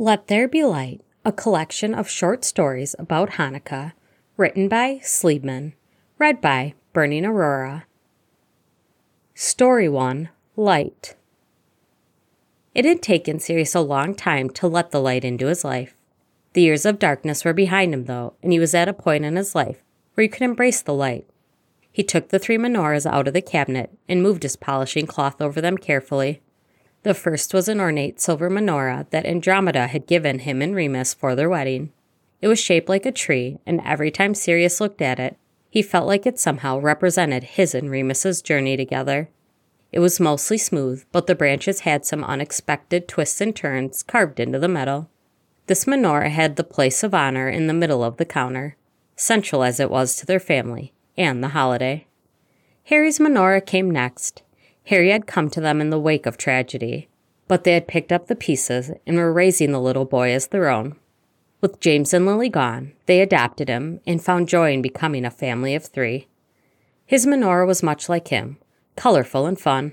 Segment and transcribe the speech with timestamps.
[0.00, 3.94] Let There Be Light, a collection of short stories about Hanukkah,
[4.36, 5.72] written by Sliebman,
[6.20, 7.84] read by Burning Aurora.
[9.34, 11.16] Story 1 Light.
[12.76, 15.96] It had taken Sirius a long time to let the light into his life.
[16.52, 19.34] The years of darkness were behind him, though, and he was at a point in
[19.34, 19.82] his life
[20.14, 21.26] where he could embrace the light.
[21.90, 25.60] He took the three menorahs out of the cabinet and moved his polishing cloth over
[25.60, 26.40] them carefully.
[27.08, 31.34] The first was an ornate silver menorah that Andromeda had given him and Remus for
[31.34, 31.90] their wedding.
[32.42, 35.38] It was shaped like a tree, and every time Sirius looked at it,
[35.70, 39.30] he felt like it somehow represented his and Remus's journey together.
[39.90, 44.58] It was mostly smooth, but the branches had some unexpected twists and turns carved into
[44.58, 45.08] the metal.
[45.66, 48.76] This menorah had the place of honor in the middle of the counter,
[49.16, 52.06] central as it was to their family and the holiday.
[52.84, 54.42] Harry's menorah came next.
[54.88, 57.10] Harry had come to them in the wake of tragedy,
[57.46, 60.70] but they had picked up the pieces and were raising the little boy as their
[60.70, 60.96] own.
[61.60, 65.74] With James and Lily gone, they adopted him and found joy in becoming a family
[65.74, 66.26] of three.
[67.04, 68.56] His menorah was much like him,
[68.96, 69.92] colorful and fun.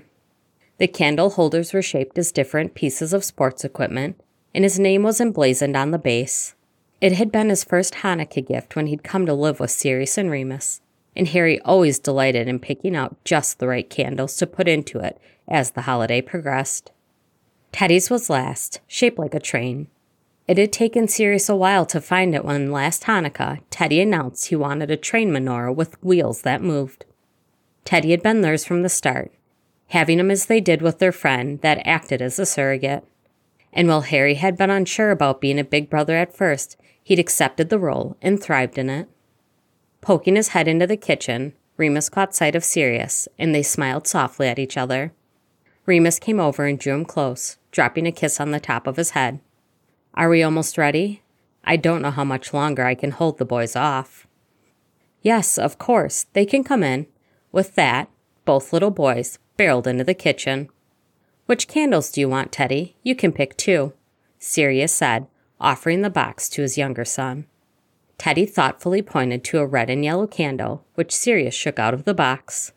[0.78, 4.18] The candle holders were shaped as different pieces of sports equipment,
[4.54, 6.54] and his name was emblazoned on the base.
[7.02, 10.30] It had been his first Hanukkah gift when he'd come to live with Sirius and
[10.30, 10.80] Remus
[11.16, 15.18] and Harry always delighted in picking out just the right candles to put into it
[15.48, 16.92] as the holiday progressed.
[17.72, 19.88] Teddy's was last, shaped like a train.
[20.46, 24.56] It had taken Sirius a while to find it when last Hanukkah Teddy announced he
[24.56, 27.04] wanted a train menorah with wheels that moved.
[27.84, 29.32] Teddy had been theirs from the start,
[29.88, 33.04] having him as they did with their friend that acted as a surrogate.
[33.72, 37.68] And while Harry had been unsure about being a big brother at first, he'd accepted
[37.68, 39.08] the role and thrived in it.
[40.06, 44.46] Poking his head into the kitchen, Remus caught sight of Sirius, and they smiled softly
[44.46, 45.12] at each other.
[45.84, 49.10] Remus came over and drew him close, dropping a kiss on the top of his
[49.10, 49.40] head.
[50.14, 51.24] Are we almost ready?
[51.64, 54.28] I don't know how much longer I can hold the boys off.
[55.22, 57.08] Yes, of course, they can come in.
[57.50, 58.08] With that,
[58.44, 60.68] both little boys barreled into the kitchen.
[61.46, 62.94] Which candles do you want, Teddy?
[63.02, 63.92] You can pick two,
[64.38, 65.26] Sirius said,
[65.60, 67.46] offering the box to his younger son.
[68.18, 72.14] Teddy thoughtfully pointed to a red and yellow candle, which Sirius shook out of the
[72.14, 72.72] box.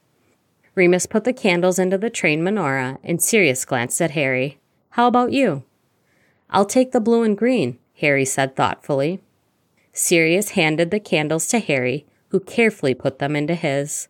[0.75, 4.59] Remus put the candles into the train menorah, and Sirius glanced at Harry.
[4.91, 5.63] How about you?
[6.49, 9.21] I'll take the blue and green, Harry said thoughtfully.
[9.93, 14.07] Sirius handed the candles to Harry, who carefully put them into his.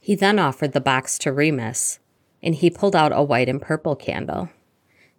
[0.00, 1.98] He then offered the box to Remus,
[2.42, 4.50] and he pulled out a white and purple candle.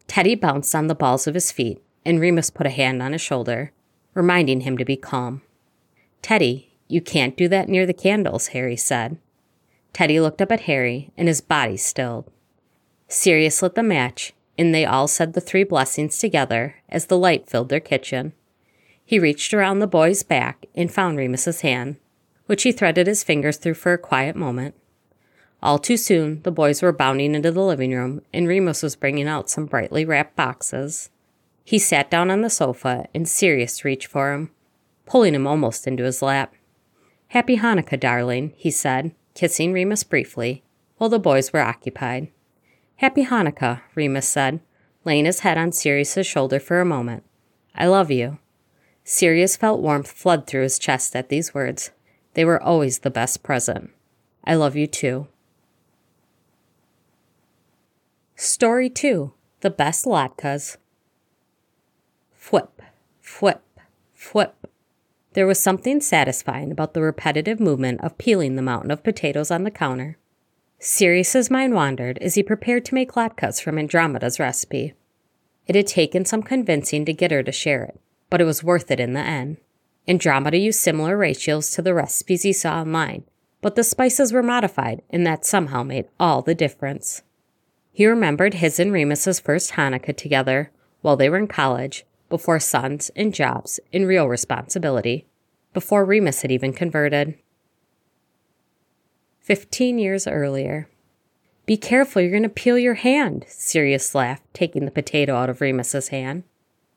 [0.08, 3.22] Teddy bounced on the balls of his feet, and Remus put a hand on his
[3.22, 3.72] shoulder,
[4.14, 5.42] reminding him to be calm.
[6.22, 9.18] Teddy, you can't do that near the candles, Harry said.
[9.94, 12.30] Teddy looked up at Harry, and his body stilled.
[13.08, 17.50] Sirius lit the match, and they all said the three blessings together as the light
[17.50, 18.34] filled their kitchen.
[19.04, 21.98] He reached around the boy's back and found Remus's hand,
[22.48, 24.76] which he threaded his fingers through for a quiet moment.
[25.62, 29.28] All too soon, the boys were bounding into the living room, and Remus was bringing
[29.28, 31.10] out some brightly wrapped boxes.
[31.64, 34.52] He sat down on the sofa, and Sirius reached for him
[35.06, 36.54] pulling him almost into his lap.
[37.30, 40.64] Happy Hanukkah, darling, he said, kissing Remus briefly,
[40.98, 42.30] while the boys were occupied.
[42.98, 44.62] Happy Hanukkah, Remus said,
[45.04, 47.24] laying his head on Sirius's shoulder for a moment.
[47.76, 48.40] I love you.
[49.04, 51.92] Sirius felt warmth flood through his chest at these words.
[52.34, 53.92] They were always the best present.
[54.44, 55.28] I love you too.
[58.36, 60.78] Story 2 The Best Latkes.
[62.38, 62.70] Fwip,
[63.24, 63.60] fwip,
[64.18, 64.52] fwip.
[65.36, 69.64] There was something satisfying about the repetitive movement of peeling the mountain of potatoes on
[69.64, 70.18] the counter.
[70.80, 74.94] Sirius's mind wandered as he prepared to make latkes from Andromeda's recipe.
[75.68, 78.90] It had taken some convincing to get her to share it, but it was worth
[78.90, 79.58] it in the end.
[80.08, 83.26] Andromeda used similar ratios to the recipes he saw online,
[83.62, 87.24] but the spices were modified, and that somehow made all the difference.
[87.92, 93.12] He remembered his and Remus's first Hanukkah together while they were in college before sons
[93.16, 95.26] and jobs and real responsibility,
[95.76, 97.38] before Remus had even converted.
[99.42, 100.90] Fifteen years earlier.
[101.66, 105.60] Be careful, you're going to peel your hand, Sirius laughed, taking the potato out of
[105.60, 106.44] Remus's hand.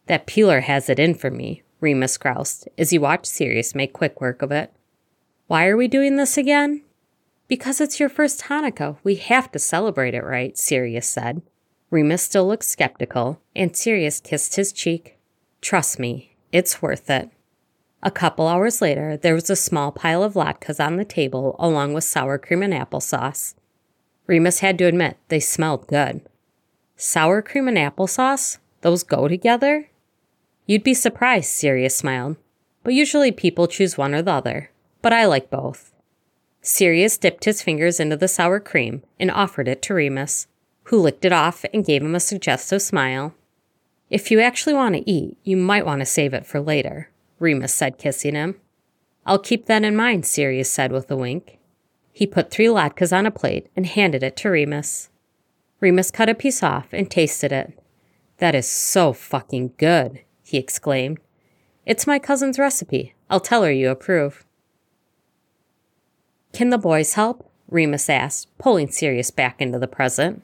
[0.06, 4.20] That peeler has it in for me, Remus groused as he watched Sirius make quick
[4.20, 4.72] work of it.
[5.48, 6.84] Why are we doing this again?
[7.48, 8.98] Because it's your first Hanukkah.
[9.02, 11.42] We have to celebrate it right, Sirius said.
[11.90, 15.18] Remus still looked skeptical, and Sirius kissed his cheek.
[15.60, 17.30] Trust me, it's worth it.
[18.02, 21.94] A couple hours later, there was a small pile of latkes on the table along
[21.94, 23.54] with sour cream and applesauce.
[24.26, 26.20] Remus had to admit they smelled good.
[26.96, 28.58] Sour cream and applesauce?
[28.82, 29.88] Those go together?
[30.66, 32.36] You'd be surprised, Sirius smiled.
[32.84, 34.70] But usually people choose one or the other.
[35.02, 35.92] But I like both.
[36.60, 40.46] Sirius dipped his fingers into the sour cream and offered it to Remus,
[40.84, 43.34] who licked it off and gave him a suggestive smile.
[44.10, 47.74] If you actually want to eat, you might want to save it for later, Remus
[47.74, 48.56] said, kissing him.
[49.26, 51.58] I'll keep that in mind, Sirius said with a wink.
[52.12, 55.10] He put three latkes on a plate and handed it to Remus.
[55.80, 57.78] Remus cut a piece off and tasted it.
[58.38, 61.18] That is so fucking good, he exclaimed.
[61.86, 63.14] It's my cousin's recipe.
[63.30, 64.44] I'll tell her you approve.
[66.52, 67.50] Can the boys help?
[67.68, 70.42] Remus asked, pulling Sirius back into the present.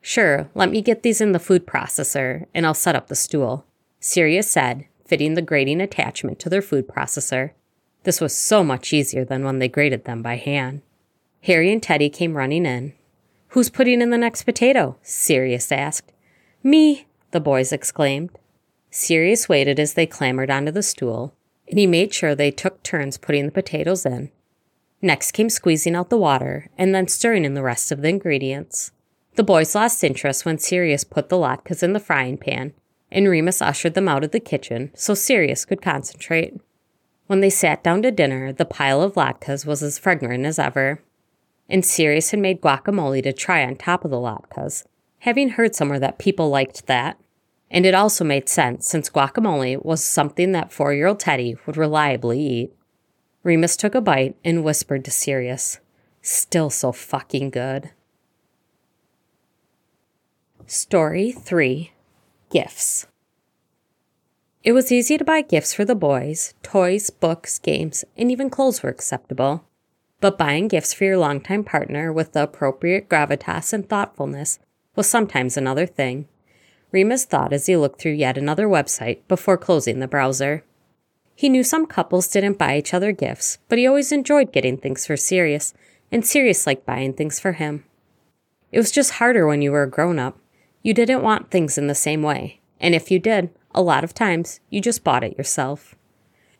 [0.00, 3.66] Sure, let me get these in the food processor, and I'll set up the stool,
[4.00, 7.50] Sirius said, fitting the grating attachment to their food processor.
[8.04, 10.82] This was so much easier than when they grated them by hand.
[11.42, 12.94] Harry and Teddy came running in.
[13.48, 14.96] Who's putting in the next potato?
[15.02, 16.12] Sirius asked.
[16.62, 18.30] Me, the boys exclaimed.
[18.90, 21.34] Sirius waited as they clambered onto the stool,
[21.68, 24.30] and he made sure they took turns putting the potatoes in.
[25.02, 28.90] Next came squeezing out the water and then stirring in the rest of the ingredients.
[29.34, 32.72] The boys lost interest when Sirius put the latkes in the frying pan,
[33.14, 36.60] and Remus ushered them out of the kitchen so Sirius could concentrate.
[37.28, 41.00] When they sat down to dinner, the pile of latkes was as fragrant as ever,
[41.68, 44.84] and Sirius had made guacamole to try on top of the latkes,
[45.20, 47.16] having heard somewhere that people liked that.
[47.70, 51.76] And it also made sense since guacamole was something that four year old Teddy would
[51.76, 52.74] reliably eat.
[53.42, 55.78] Remus took a bite and whispered to Sirius,
[56.20, 57.90] Still so fucking good.
[60.66, 61.93] Story 3
[62.54, 63.08] Gifts.
[64.62, 66.54] It was easy to buy gifts for the boys.
[66.62, 69.64] Toys, books, games, and even clothes were acceptable.
[70.20, 74.60] But buying gifts for your longtime partner with the appropriate gravitas and thoughtfulness
[74.94, 76.28] was sometimes another thing.
[76.92, 80.62] Remus thought as he looked through yet another website before closing the browser.
[81.34, 85.08] He knew some couples didn't buy each other gifts, but he always enjoyed getting things
[85.08, 85.74] for Sirius,
[86.12, 87.84] and Sirius liked buying things for him.
[88.70, 90.38] It was just harder when you were a grown up.
[90.84, 94.12] You didn't want things in the same way, and if you did, a lot of
[94.12, 95.94] times you just bought it yourself.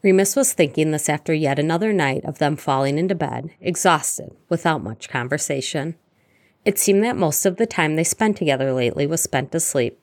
[0.02, 4.82] Remus was thinking this after yet another night of them falling into bed, exhausted, without
[4.82, 5.96] much conversation.
[6.64, 10.00] It seemed that most of the time they spent together lately was spent asleep.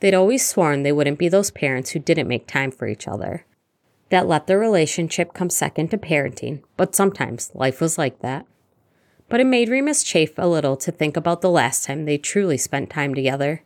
[0.00, 3.46] They'd always sworn they wouldn't be those parents who didn't make time for each other.
[4.10, 8.44] That let their relationship come second to parenting, but sometimes life was like that
[9.28, 12.56] but it made Remus chafe a little to think about the last time they truly
[12.56, 13.62] spent time together.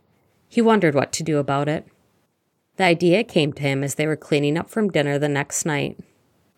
[0.49, 1.87] He wondered what to do about it.
[2.77, 5.99] The idea came to him as they were cleaning up from dinner the next night.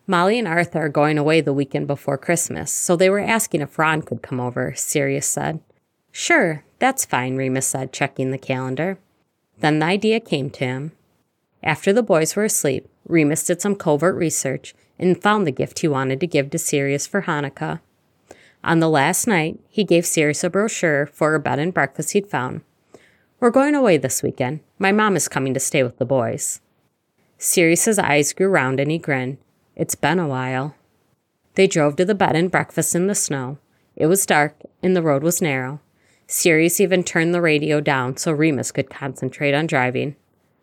[0.07, 3.79] Molly and Arthur are going away the weekend before Christmas, so they were asking if
[3.79, 5.59] Ron could come over, Sirius said.
[6.11, 8.99] Sure, that's fine, Remus said, checking the calendar.
[9.59, 10.91] Then the idea came to him.
[11.63, 15.87] After the boys were asleep, Remus did some covert research and found the gift he
[15.87, 17.79] wanted to give to Sirius for Hanukkah.
[18.63, 22.29] On the last night, he gave Sirius a brochure for a bed and breakfast he'd
[22.29, 22.61] found.
[23.39, 24.59] We're going away this weekend.
[24.77, 26.61] My mom is coming to stay with the boys.
[27.39, 29.39] Sirius's eyes grew round and he grinned.
[29.75, 30.75] It's been a while.
[31.55, 33.57] They drove to the bed and breakfast in the snow.
[33.95, 35.81] It was dark and the road was narrow.
[36.27, 40.15] Sirius even turned the radio down so Remus could concentrate on driving.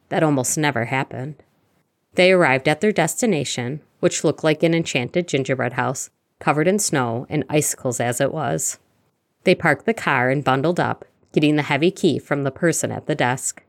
[0.08, 1.34] That almost never happened.
[2.14, 7.26] They arrived at their destination, which looked like an enchanted gingerbread house, covered in snow
[7.28, 8.78] and icicles as it was.
[9.45, 13.07] They parked the car and bundled up, getting the heavy key from the person at
[13.07, 13.62] the desk.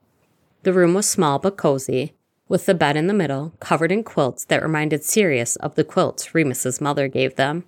[0.64, 2.14] The room was small but cozy,
[2.48, 6.34] with the bed in the middle, covered in quilts that reminded Sirius of the quilts
[6.34, 7.64] Remus's mother gave them.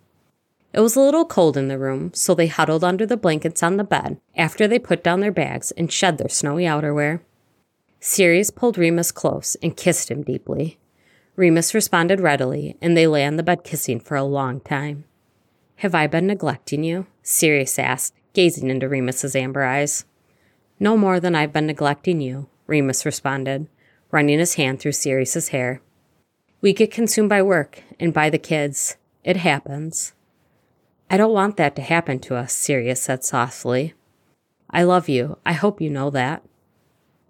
[0.73, 3.77] It was a little cold in the room, so they huddled under the blankets on
[3.77, 7.21] the bed after they put down their bags and shed their snowy outerwear.
[7.99, 10.79] Sirius pulled Remus close and kissed him deeply.
[11.41, 15.05] Remus responded readily, and they lay on the bed kissing for a long time.
[15.77, 17.07] Have I been neglecting you?
[17.23, 20.05] Sirius asked, gazing into Remus's amber eyes.
[20.79, 23.67] No more than I've been neglecting you, Remus responded,
[24.11, 25.81] running his hand through Sirius's hair.
[26.61, 28.97] We get consumed by work and by the kids.
[29.23, 30.13] It happens.
[31.09, 33.95] I don't want that to happen to us, Sirius said softly.
[34.69, 35.39] I love you.
[35.43, 36.43] I hope you know that.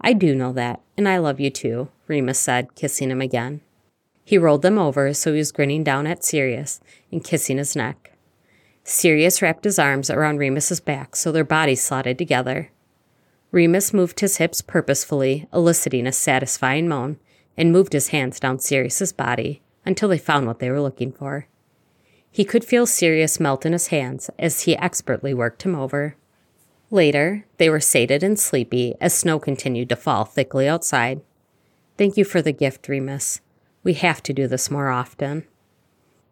[0.02, 3.62] I do know that, and I love you too, Remus said, kissing him again.
[4.32, 6.80] He rolled them over so he was grinning down at Sirius
[7.12, 8.14] and kissing his neck.
[8.86, 12.72] Sirius wrapped his arms around Remus's back so their bodies slotted together.
[13.52, 17.20] Remus moved his hips purposefully, eliciting a satisfying moan,
[17.58, 21.48] and moved his hands down Sirius's body until they found what they were looking for.
[22.32, 26.16] He could feel Sirius melt in his hands as he expertly worked him over.
[26.90, 31.20] Later, they were sated and sleepy as snow continued to fall thickly outside.
[31.98, 33.42] Thank you for the gift, Remus.
[33.84, 35.46] We have to do this more often.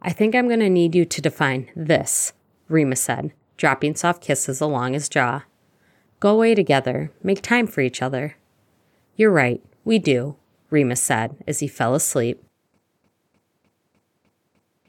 [0.02, 2.34] I think I'm going to need you to define this,
[2.68, 5.44] Remus said, dropping soft kisses along his jaw.
[6.20, 7.12] Go away together.
[7.24, 8.36] Make time for each other.
[9.16, 9.62] You're right.
[9.84, 10.36] We do,
[10.70, 12.44] Remus said as he fell asleep.